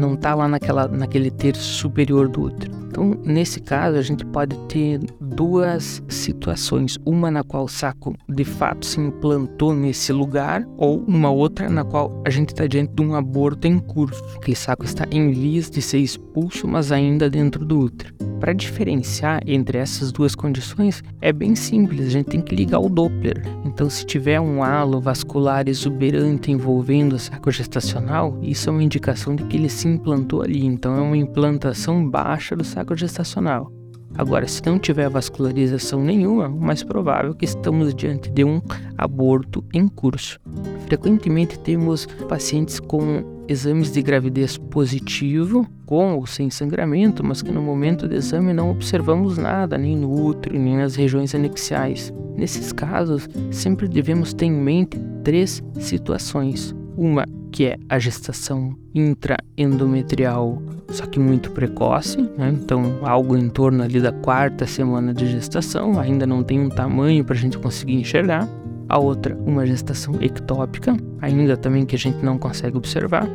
não 0.00 0.14
está 0.14 0.34
lá 0.34 0.48
naquela, 0.48 0.88
naquele 0.88 1.30
terço 1.30 1.74
superior 1.74 2.26
do 2.26 2.44
útero. 2.44 2.72
Então, 2.88 3.20
nesse 3.22 3.60
caso, 3.60 3.98
a 3.98 4.00
gente 4.00 4.24
pode 4.24 4.56
ter 4.60 4.98
duas 5.20 6.02
situações: 6.08 6.96
uma 7.04 7.30
na 7.30 7.44
qual 7.44 7.64
o 7.64 7.68
saco 7.68 8.14
de 8.30 8.44
fato 8.44 8.86
se 8.86 8.98
implantou 8.98 9.74
nesse 9.74 10.10
lugar, 10.10 10.66
ou 10.78 11.04
uma 11.06 11.30
outra 11.30 11.68
na 11.68 11.84
qual 11.84 12.22
a 12.24 12.30
gente 12.30 12.48
está 12.48 12.66
diante 12.66 12.94
de 12.94 13.02
um 13.02 13.14
aborto 13.14 13.66
em 13.66 13.78
curso. 13.78 14.24
Aquele 14.36 14.56
saco 14.56 14.86
está 14.86 15.04
em 15.10 15.30
vias 15.32 15.68
de 15.68 15.82
ser 15.82 15.98
expulso, 15.98 16.66
mas 16.66 16.90
ainda 16.90 17.28
dentro 17.28 17.62
do 17.62 17.80
útero. 17.80 18.27
Para 18.40 18.52
diferenciar 18.52 19.40
entre 19.46 19.78
essas 19.78 20.12
duas 20.12 20.34
condições 20.34 21.02
é 21.20 21.32
bem 21.32 21.56
simples, 21.56 22.06
a 22.06 22.10
gente 22.10 22.26
tem 22.26 22.40
que 22.40 22.54
ligar 22.54 22.78
o 22.78 22.88
Doppler. 22.88 23.42
Então, 23.64 23.90
se 23.90 24.06
tiver 24.06 24.40
um 24.40 24.62
halo 24.62 25.00
vascular 25.00 25.68
exuberante 25.68 26.52
envolvendo 26.52 27.14
o 27.14 27.18
saco 27.18 27.50
gestacional, 27.50 28.38
isso 28.40 28.68
é 28.68 28.72
uma 28.72 28.82
indicação 28.82 29.34
de 29.34 29.42
que 29.44 29.56
ele 29.56 29.68
se 29.68 29.88
implantou 29.88 30.42
ali. 30.42 30.64
Então, 30.64 30.96
é 30.96 31.00
uma 31.00 31.16
implantação 31.16 32.08
baixa 32.08 32.54
do 32.54 32.64
saco 32.64 32.96
gestacional. 32.96 33.72
Agora, 34.16 34.48
se 34.48 34.64
não 34.64 34.78
tiver 34.78 35.08
vascularização 35.08 36.02
nenhuma, 36.02 36.48
o 36.48 36.60
mais 36.60 36.82
provável 36.82 37.32
é 37.32 37.34
que 37.34 37.44
estamos 37.44 37.94
diante 37.94 38.30
de 38.30 38.44
um 38.44 38.60
aborto 38.96 39.64
em 39.74 39.86
curso. 39.86 40.40
Frequentemente 40.86 41.58
temos 41.58 42.06
pacientes 42.28 42.80
com 42.80 43.37
exames 43.48 43.90
de 43.90 44.02
gravidez 44.02 44.56
positivo, 44.56 45.66
com 45.86 46.14
ou 46.14 46.26
sem 46.26 46.50
sangramento, 46.50 47.24
mas 47.24 47.42
que 47.42 47.50
no 47.50 47.62
momento 47.62 48.06
do 48.06 48.14
exame 48.14 48.52
não 48.52 48.70
observamos 48.70 49.38
nada, 49.38 49.78
nem 49.78 49.96
no 49.96 50.12
útero, 50.12 50.58
nem 50.58 50.76
nas 50.76 50.94
regiões 50.94 51.34
anexiais. 51.34 52.12
Nesses 52.36 52.72
casos, 52.72 53.28
sempre 53.50 53.88
devemos 53.88 54.34
ter 54.34 54.46
em 54.46 54.52
mente 54.52 55.00
três 55.24 55.62
situações. 55.78 56.74
Uma 56.96 57.24
que 57.50 57.64
é 57.64 57.78
a 57.88 57.98
gestação 57.98 58.76
intraendometrial 58.94 60.62
só 60.90 61.04
que 61.04 61.18
muito 61.18 61.50
precoce, 61.50 62.16
né? 62.36 62.50
então 62.50 62.98
algo 63.02 63.36
em 63.36 63.48
torno 63.48 63.82
ali 63.82 64.00
da 64.00 64.10
quarta 64.10 64.66
semana 64.66 65.12
de 65.12 65.26
gestação, 65.26 65.98
ainda 66.00 66.26
não 66.26 66.42
tem 66.42 66.58
um 66.58 66.68
tamanho 66.68 67.24
para 67.24 67.34
a 67.34 67.38
gente 67.38 67.58
conseguir 67.58 67.94
enxergar. 67.94 68.48
A 68.88 68.98
outra, 68.98 69.36
uma 69.44 69.66
gestação 69.66 70.14
ectópica, 70.20 70.96
ainda 71.20 71.56
também 71.56 71.84
que 71.84 71.94
a 71.94 71.98
gente 71.98 72.24
não 72.24 72.38
consegue 72.38 72.76
observar, 72.76 73.28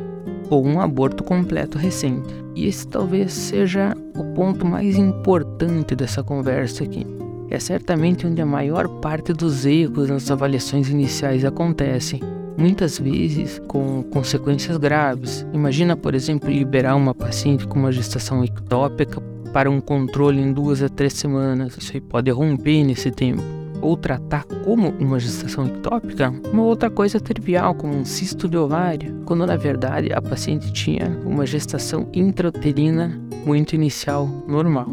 ou 0.50 0.66
um 0.66 0.80
aborto 0.80 1.22
completo 1.22 1.78
recente. 1.78 2.34
E 2.54 2.66
esse 2.66 2.86
talvez 2.86 3.32
seja 3.32 3.96
o 4.16 4.24
ponto 4.34 4.66
mais 4.66 4.96
importante 4.96 5.94
dessa 5.94 6.22
conversa 6.22 6.84
aqui. 6.84 7.06
É 7.50 7.58
certamente 7.60 8.26
onde 8.26 8.42
a 8.42 8.46
maior 8.46 8.88
parte 9.00 9.32
dos 9.32 9.64
erros 9.64 10.08
nas 10.08 10.30
avaliações 10.30 10.88
iniciais 10.88 11.44
acontecem, 11.44 12.20
muitas 12.56 12.98
vezes 12.98 13.60
com 13.68 14.02
consequências 14.02 14.76
graves. 14.76 15.46
Imagina, 15.52 15.96
por 15.96 16.14
exemplo, 16.14 16.50
liberar 16.50 16.96
uma 16.96 17.14
paciente 17.14 17.66
com 17.66 17.78
uma 17.78 17.92
gestação 17.92 18.42
ectópica 18.42 19.20
para 19.52 19.70
um 19.70 19.80
controle 19.80 20.40
em 20.40 20.52
duas 20.52 20.82
a 20.82 20.88
três 20.88 21.12
semanas. 21.12 21.76
Isso 21.76 21.92
aí 21.94 22.00
pode 22.00 22.28
romper 22.30 22.82
nesse 22.82 23.10
tempo. 23.12 23.63
Ou 23.84 23.98
tratar 23.98 24.44
como 24.64 24.88
uma 24.98 25.20
gestação 25.20 25.66
ectópica 25.66 26.32
uma 26.50 26.62
outra 26.62 26.88
coisa 26.88 27.20
trivial, 27.20 27.74
como 27.74 27.94
um 27.94 28.04
cisto 28.04 28.48
de 28.48 28.56
ovário, 28.56 29.20
quando 29.26 29.46
na 29.46 29.56
verdade 29.56 30.10
a 30.10 30.22
paciente 30.22 30.72
tinha 30.72 31.20
uma 31.26 31.44
gestação 31.44 32.08
intrauterina 32.14 33.20
muito 33.44 33.74
inicial 33.74 34.26
normal. 34.48 34.88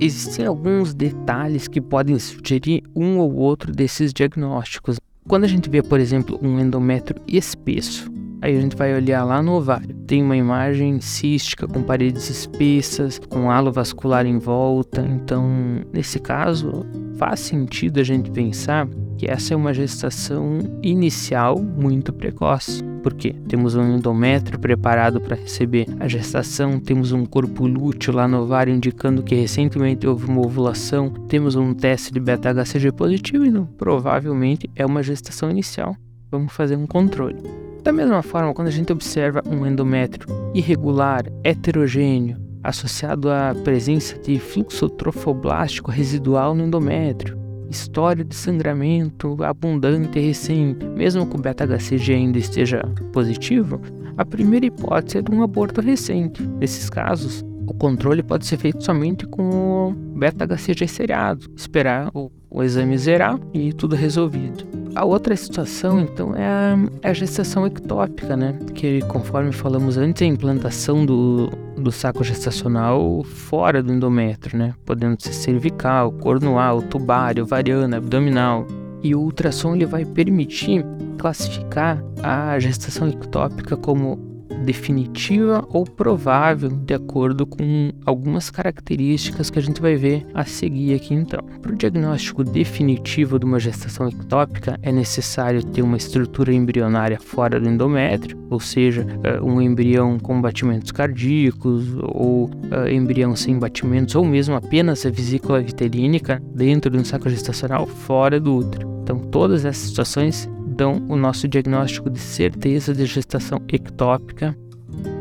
Existem 0.00 0.46
alguns 0.46 0.94
detalhes 0.94 1.68
que 1.68 1.78
podem 1.78 2.18
sugerir 2.18 2.84
um 2.96 3.18
ou 3.18 3.34
outro 3.34 3.70
desses 3.70 4.14
diagnósticos. 4.14 4.96
Quando 5.28 5.44
a 5.44 5.48
gente 5.48 5.68
vê, 5.68 5.82
por 5.82 6.00
exemplo, 6.00 6.38
um 6.40 6.58
endométrio 6.58 7.20
espesso, 7.26 8.10
aí 8.40 8.56
a 8.56 8.60
gente 8.62 8.76
vai 8.76 8.94
olhar 8.94 9.24
lá 9.24 9.42
no 9.42 9.52
ovário. 9.52 9.94
Tem 10.06 10.22
uma 10.22 10.36
imagem 10.36 11.02
cística 11.02 11.66
com 11.66 11.82
paredes 11.82 12.30
espessas, 12.30 13.18
com 13.28 13.50
halo 13.50 13.70
vascular 13.70 14.24
em 14.24 14.38
volta. 14.38 15.02
Então, 15.02 15.44
nesse 15.92 16.18
caso, 16.18 16.86
faz 17.18 17.40
sentido 17.40 17.98
a 17.98 18.04
gente 18.04 18.30
pensar 18.30 18.88
que 19.18 19.28
essa 19.28 19.52
é 19.52 19.56
uma 19.56 19.74
gestação 19.74 20.60
inicial 20.82 21.58
muito 21.60 22.12
precoce. 22.12 22.82
Porque 23.02 23.32
temos 23.48 23.74
um 23.74 23.96
endométrio 23.96 24.58
preparado 24.58 25.20
para 25.20 25.36
receber 25.36 25.86
a 25.98 26.08
gestação, 26.08 26.78
temos 26.78 27.12
um 27.12 27.24
corpo 27.24 27.66
lúteo 27.66 28.12
lá 28.12 28.26
no 28.26 28.42
ovário 28.42 28.74
indicando 28.74 29.22
que 29.22 29.34
recentemente 29.34 30.06
houve 30.06 30.26
uma 30.26 30.40
ovulação, 30.40 31.10
temos 31.28 31.54
um 31.54 31.74
teste 31.74 32.12
de 32.12 32.20
beta-HCG 32.20 32.92
positivo 32.92 33.44
e 33.44 33.50
não, 33.50 33.66
provavelmente 33.66 34.70
é 34.74 34.84
uma 34.84 35.02
gestação 35.02 35.50
inicial. 35.50 35.96
Vamos 36.30 36.52
fazer 36.52 36.76
um 36.76 36.86
controle. 36.86 37.36
Da 37.82 37.92
mesma 37.92 38.22
forma, 38.22 38.52
quando 38.52 38.68
a 38.68 38.72
gente 38.72 38.92
observa 38.92 39.42
um 39.46 39.64
endométrio 39.64 40.28
irregular, 40.52 41.24
heterogêneo, 41.42 42.47
associado 42.62 43.30
à 43.30 43.54
presença 43.64 44.18
de 44.18 44.38
fluxo 44.38 44.88
trofoblástico 44.88 45.90
residual 45.90 46.54
no 46.54 46.64
endométrio, 46.64 47.38
história 47.70 48.24
de 48.24 48.34
sangramento 48.34 49.42
abundante 49.42 50.18
recente, 50.18 50.84
mesmo 50.84 51.26
que 51.26 51.36
o 51.36 51.40
beta-HCG 51.40 52.14
ainda 52.14 52.38
esteja 52.38 52.80
positivo, 53.12 53.80
a 54.16 54.24
primeira 54.24 54.66
hipótese 54.66 55.18
é 55.18 55.22
de 55.22 55.30
um 55.30 55.42
aborto 55.42 55.80
recente. 55.80 56.42
Nesses 56.58 56.90
casos, 56.90 57.44
o 57.66 57.74
controle 57.74 58.22
pode 58.22 58.46
ser 58.46 58.56
feito 58.56 58.82
somente 58.82 59.26
com 59.26 59.50
o 59.50 59.92
beta-HCG 60.18 60.88
seriado, 60.88 61.46
esperar 61.54 62.10
o, 62.14 62.30
o, 62.50 62.62
exame 62.62 62.96
zerar 62.96 63.38
e 63.52 63.72
tudo 63.72 63.94
resolvido. 63.94 64.66
A 64.94 65.04
outra 65.04 65.36
situação, 65.36 66.00
então, 66.00 66.34
é 66.34 66.46
a, 66.46 66.78
é 67.02 67.10
a 67.10 67.12
gestação 67.12 67.66
ectópica, 67.66 68.36
né? 68.36 68.58
Que, 68.74 69.00
conforme 69.02 69.52
falamos 69.52 69.96
antes, 69.98 70.22
é 70.22 70.24
a 70.24 70.28
implantação 70.28 71.04
do, 71.04 71.50
do 71.78 71.92
saco 71.92 72.24
gestacional 72.24 73.22
fora 73.24 73.82
do 73.82 73.92
endométrio, 73.92 74.58
né? 74.58 74.74
Podendo 74.84 75.22
ser 75.22 75.32
cervical, 75.32 76.12
cornual, 76.12 76.82
tubário, 76.82 77.44
ovariana, 77.44 77.96
abdominal. 77.96 78.66
E 79.02 79.14
o 79.14 79.20
ultrassom 79.20 79.76
ele 79.76 79.86
vai 79.86 80.04
permitir 80.04 80.84
classificar 81.18 82.02
a 82.22 82.58
gestação 82.58 83.08
ectópica 83.08 83.76
como 83.76 84.27
definitiva 84.64 85.66
ou 85.70 85.84
provável, 85.84 86.68
de 86.68 86.94
acordo 86.94 87.46
com 87.46 87.92
algumas 88.04 88.50
características 88.50 89.50
que 89.50 89.58
a 89.58 89.62
gente 89.62 89.80
vai 89.80 89.96
ver 89.96 90.26
a 90.34 90.44
seguir 90.44 90.94
aqui 90.94 91.14
então. 91.14 91.40
Para 91.62 91.72
o 91.72 91.76
diagnóstico 91.76 92.44
definitivo 92.44 93.38
de 93.38 93.44
uma 93.44 93.58
gestação 93.58 94.08
ectópica, 94.08 94.78
é 94.82 94.92
necessário 94.92 95.62
ter 95.62 95.82
uma 95.82 95.96
estrutura 95.96 96.52
embrionária 96.52 97.18
fora 97.20 97.60
do 97.60 97.68
endométrio, 97.68 98.38
ou 98.50 98.60
seja, 98.60 99.06
eh, 99.24 99.40
um 99.40 99.60
embrião 99.60 100.18
com 100.18 100.40
batimentos 100.40 100.90
cardíacos 100.90 101.94
ou 102.02 102.46
uh, 102.46 102.88
embrião 102.90 103.36
sem 103.36 103.58
batimentos, 103.58 104.14
ou 104.14 104.24
mesmo 104.24 104.54
apenas 104.54 105.04
a 105.04 105.10
vesícula 105.10 105.60
vitelínica 105.60 106.42
dentro 106.54 106.90
de 106.90 106.98
um 106.98 107.04
saco 107.04 107.28
gestacional 107.28 107.86
fora 107.86 108.40
do 108.40 108.56
útero. 108.56 108.88
Então, 109.02 109.18
todas 109.18 109.64
essas 109.64 109.88
situações 109.88 110.48
dão 110.78 111.02
o 111.08 111.16
nosso 111.16 111.48
diagnóstico 111.48 112.08
de 112.08 112.20
certeza 112.20 112.94
de 112.94 113.04
gestação 113.04 113.60
ectópica, 113.68 114.56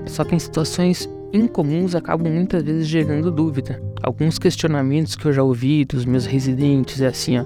só 0.05 0.23
que 0.23 0.35
em 0.35 0.39
situações 0.39 1.09
incomuns 1.33 1.95
acabam 1.95 2.31
muitas 2.31 2.61
vezes 2.61 2.87
gerando 2.87 3.31
dúvida. 3.31 3.81
Alguns 4.03 4.37
questionamentos 4.37 5.15
que 5.15 5.25
eu 5.25 5.33
já 5.33 5.41
ouvi 5.41 5.83
dos 5.83 6.05
meus 6.05 6.27
residentes 6.27 7.01
é 7.01 7.07
assim, 7.07 7.39
ó, 7.39 7.45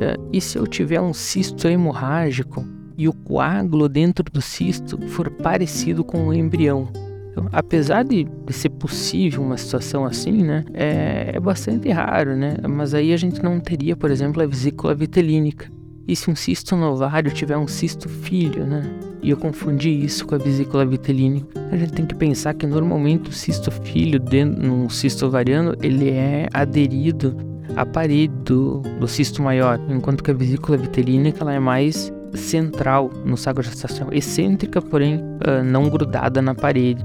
é, 0.00 0.16
e 0.30 0.38
se 0.38 0.58
eu 0.58 0.66
tiver 0.66 1.00
um 1.00 1.14
cisto 1.14 1.66
hemorrágico 1.66 2.62
e 2.96 3.08
o 3.08 3.12
coágulo 3.14 3.88
dentro 3.88 4.24
do 4.30 4.42
cisto 4.42 5.00
for 5.08 5.30
parecido 5.30 6.04
com 6.04 6.26
o 6.26 6.34
embrião? 6.34 6.88
Então, 7.30 7.48
apesar 7.52 8.02
de, 8.02 8.24
de, 8.24 8.52
ser 8.52 8.70
possível 8.70 9.42
uma 9.42 9.56
situação 9.56 10.04
assim, 10.04 10.42
né, 10.42 10.64
é, 10.74 11.32
é, 11.34 11.40
bastante 11.40 11.88
raro, 11.90 12.36
né? 12.36 12.56
Mas 12.68 12.94
aí 12.94 13.12
a 13.12 13.16
gente 13.16 13.42
não 13.42 13.60
teria, 13.60 13.96
por 13.96 14.10
exemplo, 14.10 14.42
a 14.42 14.46
vesícula 14.46 14.94
vitelínica. 14.94 15.70
E 16.08 16.14
se 16.14 16.30
um 16.30 16.36
cisto 16.36 16.76
no 16.76 16.92
ovário 16.92 17.32
tiver 17.32 17.56
um 17.56 17.66
cisto 17.66 18.08
filho, 18.08 18.64
né? 18.64 18.82
E 19.22 19.30
eu 19.30 19.36
confundi 19.36 19.90
isso 19.90 20.24
com 20.24 20.36
a 20.36 20.38
vesícula 20.38 20.86
vitelínica. 20.86 21.60
A 21.72 21.76
gente 21.76 21.92
tem 21.92 22.06
que 22.06 22.14
pensar 22.14 22.54
que 22.54 22.66
normalmente 22.66 23.30
o 23.30 23.32
cisto 23.32 23.70
filho 23.70 24.20
dentro 24.20 24.62
num 24.62 24.88
cisto 24.88 25.26
ovariano, 25.26 25.74
ele 25.82 26.10
é 26.10 26.48
aderido 26.52 27.36
à 27.74 27.84
parede 27.84 28.32
do, 28.44 28.82
do 29.00 29.08
cisto 29.08 29.42
maior, 29.42 29.80
enquanto 29.88 30.22
que 30.22 30.30
a 30.30 30.34
vesícula 30.34 30.78
vitelínica 30.78 31.42
ela 31.42 31.54
é 31.54 31.58
mais 31.58 32.12
central 32.34 33.10
no 33.24 33.36
saco 33.36 33.62
gestacional, 33.62 34.12
excêntrica, 34.12 34.80
porém 34.80 35.16
uh, 35.16 35.64
não 35.64 35.88
grudada 35.88 36.40
na 36.40 36.54
parede. 36.54 37.04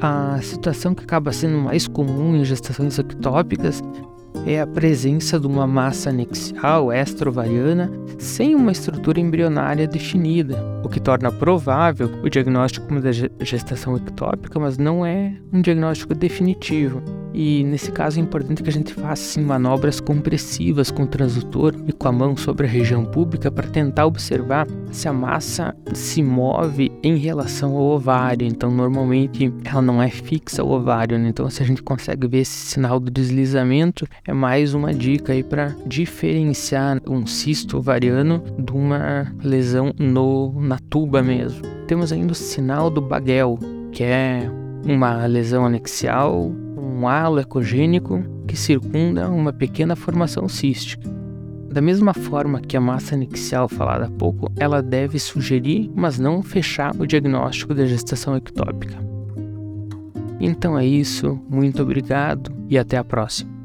A 0.00 0.40
situação 0.40 0.94
que 0.94 1.02
acaba 1.02 1.32
sendo 1.32 1.58
mais 1.58 1.86
comum 1.86 2.36
em 2.36 2.44
gestações 2.44 2.98
ectópicas 2.98 3.82
é 4.48 4.62
a 4.62 4.66
presença 4.66 5.38
de 5.38 5.46
uma 5.46 5.66
massa 5.66 6.08
anexial 6.08 6.90
extra-ovariana 6.90 7.92
sem 8.18 8.54
uma 8.54 8.72
estrutura 8.72 9.20
embrionária 9.20 9.86
definida, 9.86 10.56
o 10.82 10.88
que 10.88 10.98
torna 10.98 11.30
provável 11.30 12.10
o 12.24 12.30
diagnóstico 12.30 12.98
da 12.98 13.12
gestação 13.44 13.94
ectópica, 13.96 14.58
mas 14.58 14.78
não 14.78 15.04
é 15.04 15.34
um 15.52 15.60
diagnóstico 15.60 16.14
definitivo. 16.14 17.02
E 17.40 17.62
nesse 17.62 17.92
caso 17.92 18.18
é 18.18 18.22
importante 18.22 18.64
que 18.64 18.68
a 18.68 18.72
gente 18.72 18.92
faça 18.92 19.12
assim, 19.12 19.40
manobras 19.42 20.00
compressivas 20.00 20.90
com 20.90 21.04
o 21.04 21.06
transdutor 21.06 21.72
e 21.86 21.92
com 21.92 22.08
a 22.08 22.12
mão 22.12 22.36
sobre 22.36 22.66
a 22.66 22.68
região 22.68 23.04
pública 23.04 23.48
para 23.48 23.68
tentar 23.68 24.06
observar 24.06 24.66
se 24.90 25.06
a 25.06 25.12
massa 25.12 25.72
se 25.94 26.20
move 26.20 26.90
em 27.00 27.16
relação 27.16 27.76
ao 27.76 27.84
ovário. 27.84 28.44
Então, 28.44 28.72
normalmente 28.72 29.54
ela 29.64 29.80
não 29.80 30.02
é 30.02 30.10
fixa 30.10 30.62
ao 30.62 30.68
ovário, 30.68 31.16
né? 31.16 31.28
então 31.28 31.48
se 31.48 31.62
a 31.62 31.66
gente 31.66 31.80
consegue 31.80 32.26
ver 32.26 32.38
esse 32.38 32.70
sinal 32.70 32.98
do 32.98 33.08
deslizamento, 33.08 34.04
é 34.26 34.32
mais 34.32 34.74
uma 34.74 34.92
dica 34.92 35.32
aí 35.32 35.44
para 35.44 35.76
diferenciar 35.86 37.00
um 37.08 37.24
cisto 37.24 37.78
ovariano 37.78 38.42
de 38.58 38.72
uma 38.72 39.32
lesão 39.44 39.94
no, 39.96 40.60
na 40.60 40.80
tuba 40.90 41.22
mesmo. 41.22 41.62
Temos 41.86 42.12
ainda 42.12 42.32
o 42.32 42.34
sinal 42.34 42.90
do 42.90 43.00
Bagel, 43.00 43.60
que 43.92 44.02
é 44.02 44.50
uma 44.84 45.24
lesão 45.26 45.64
anexial 45.64 46.50
um 46.88 47.06
halo 47.06 47.38
ecogênico 47.38 48.22
que 48.46 48.56
circunda 48.56 49.28
uma 49.28 49.52
pequena 49.52 49.94
formação 49.94 50.48
cística. 50.48 51.08
Da 51.70 51.82
mesma 51.82 52.14
forma 52.14 52.60
que 52.60 52.76
a 52.76 52.80
massa 52.80 53.14
anexial 53.14 53.68
falada 53.68 54.06
há 54.06 54.10
pouco, 54.10 54.50
ela 54.56 54.82
deve 54.82 55.18
sugerir, 55.18 55.90
mas 55.94 56.18
não 56.18 56.42
fechar 56.42 56.94
o 56.98 57.06
diagnóstico 57.06 57.74
da 57.74 57.84
gestação 57.84 58.36
ectópica. 58.36 58.96
Então 60.40 60.78
é 60.78 60.86
isso, 60.86 61.38
muito 61.48 61.82
obrigado 61.82 62.50
e 62.68 62.78
até 62.78 62.96
a 62.96 63.04
próxima. 63.04 63.57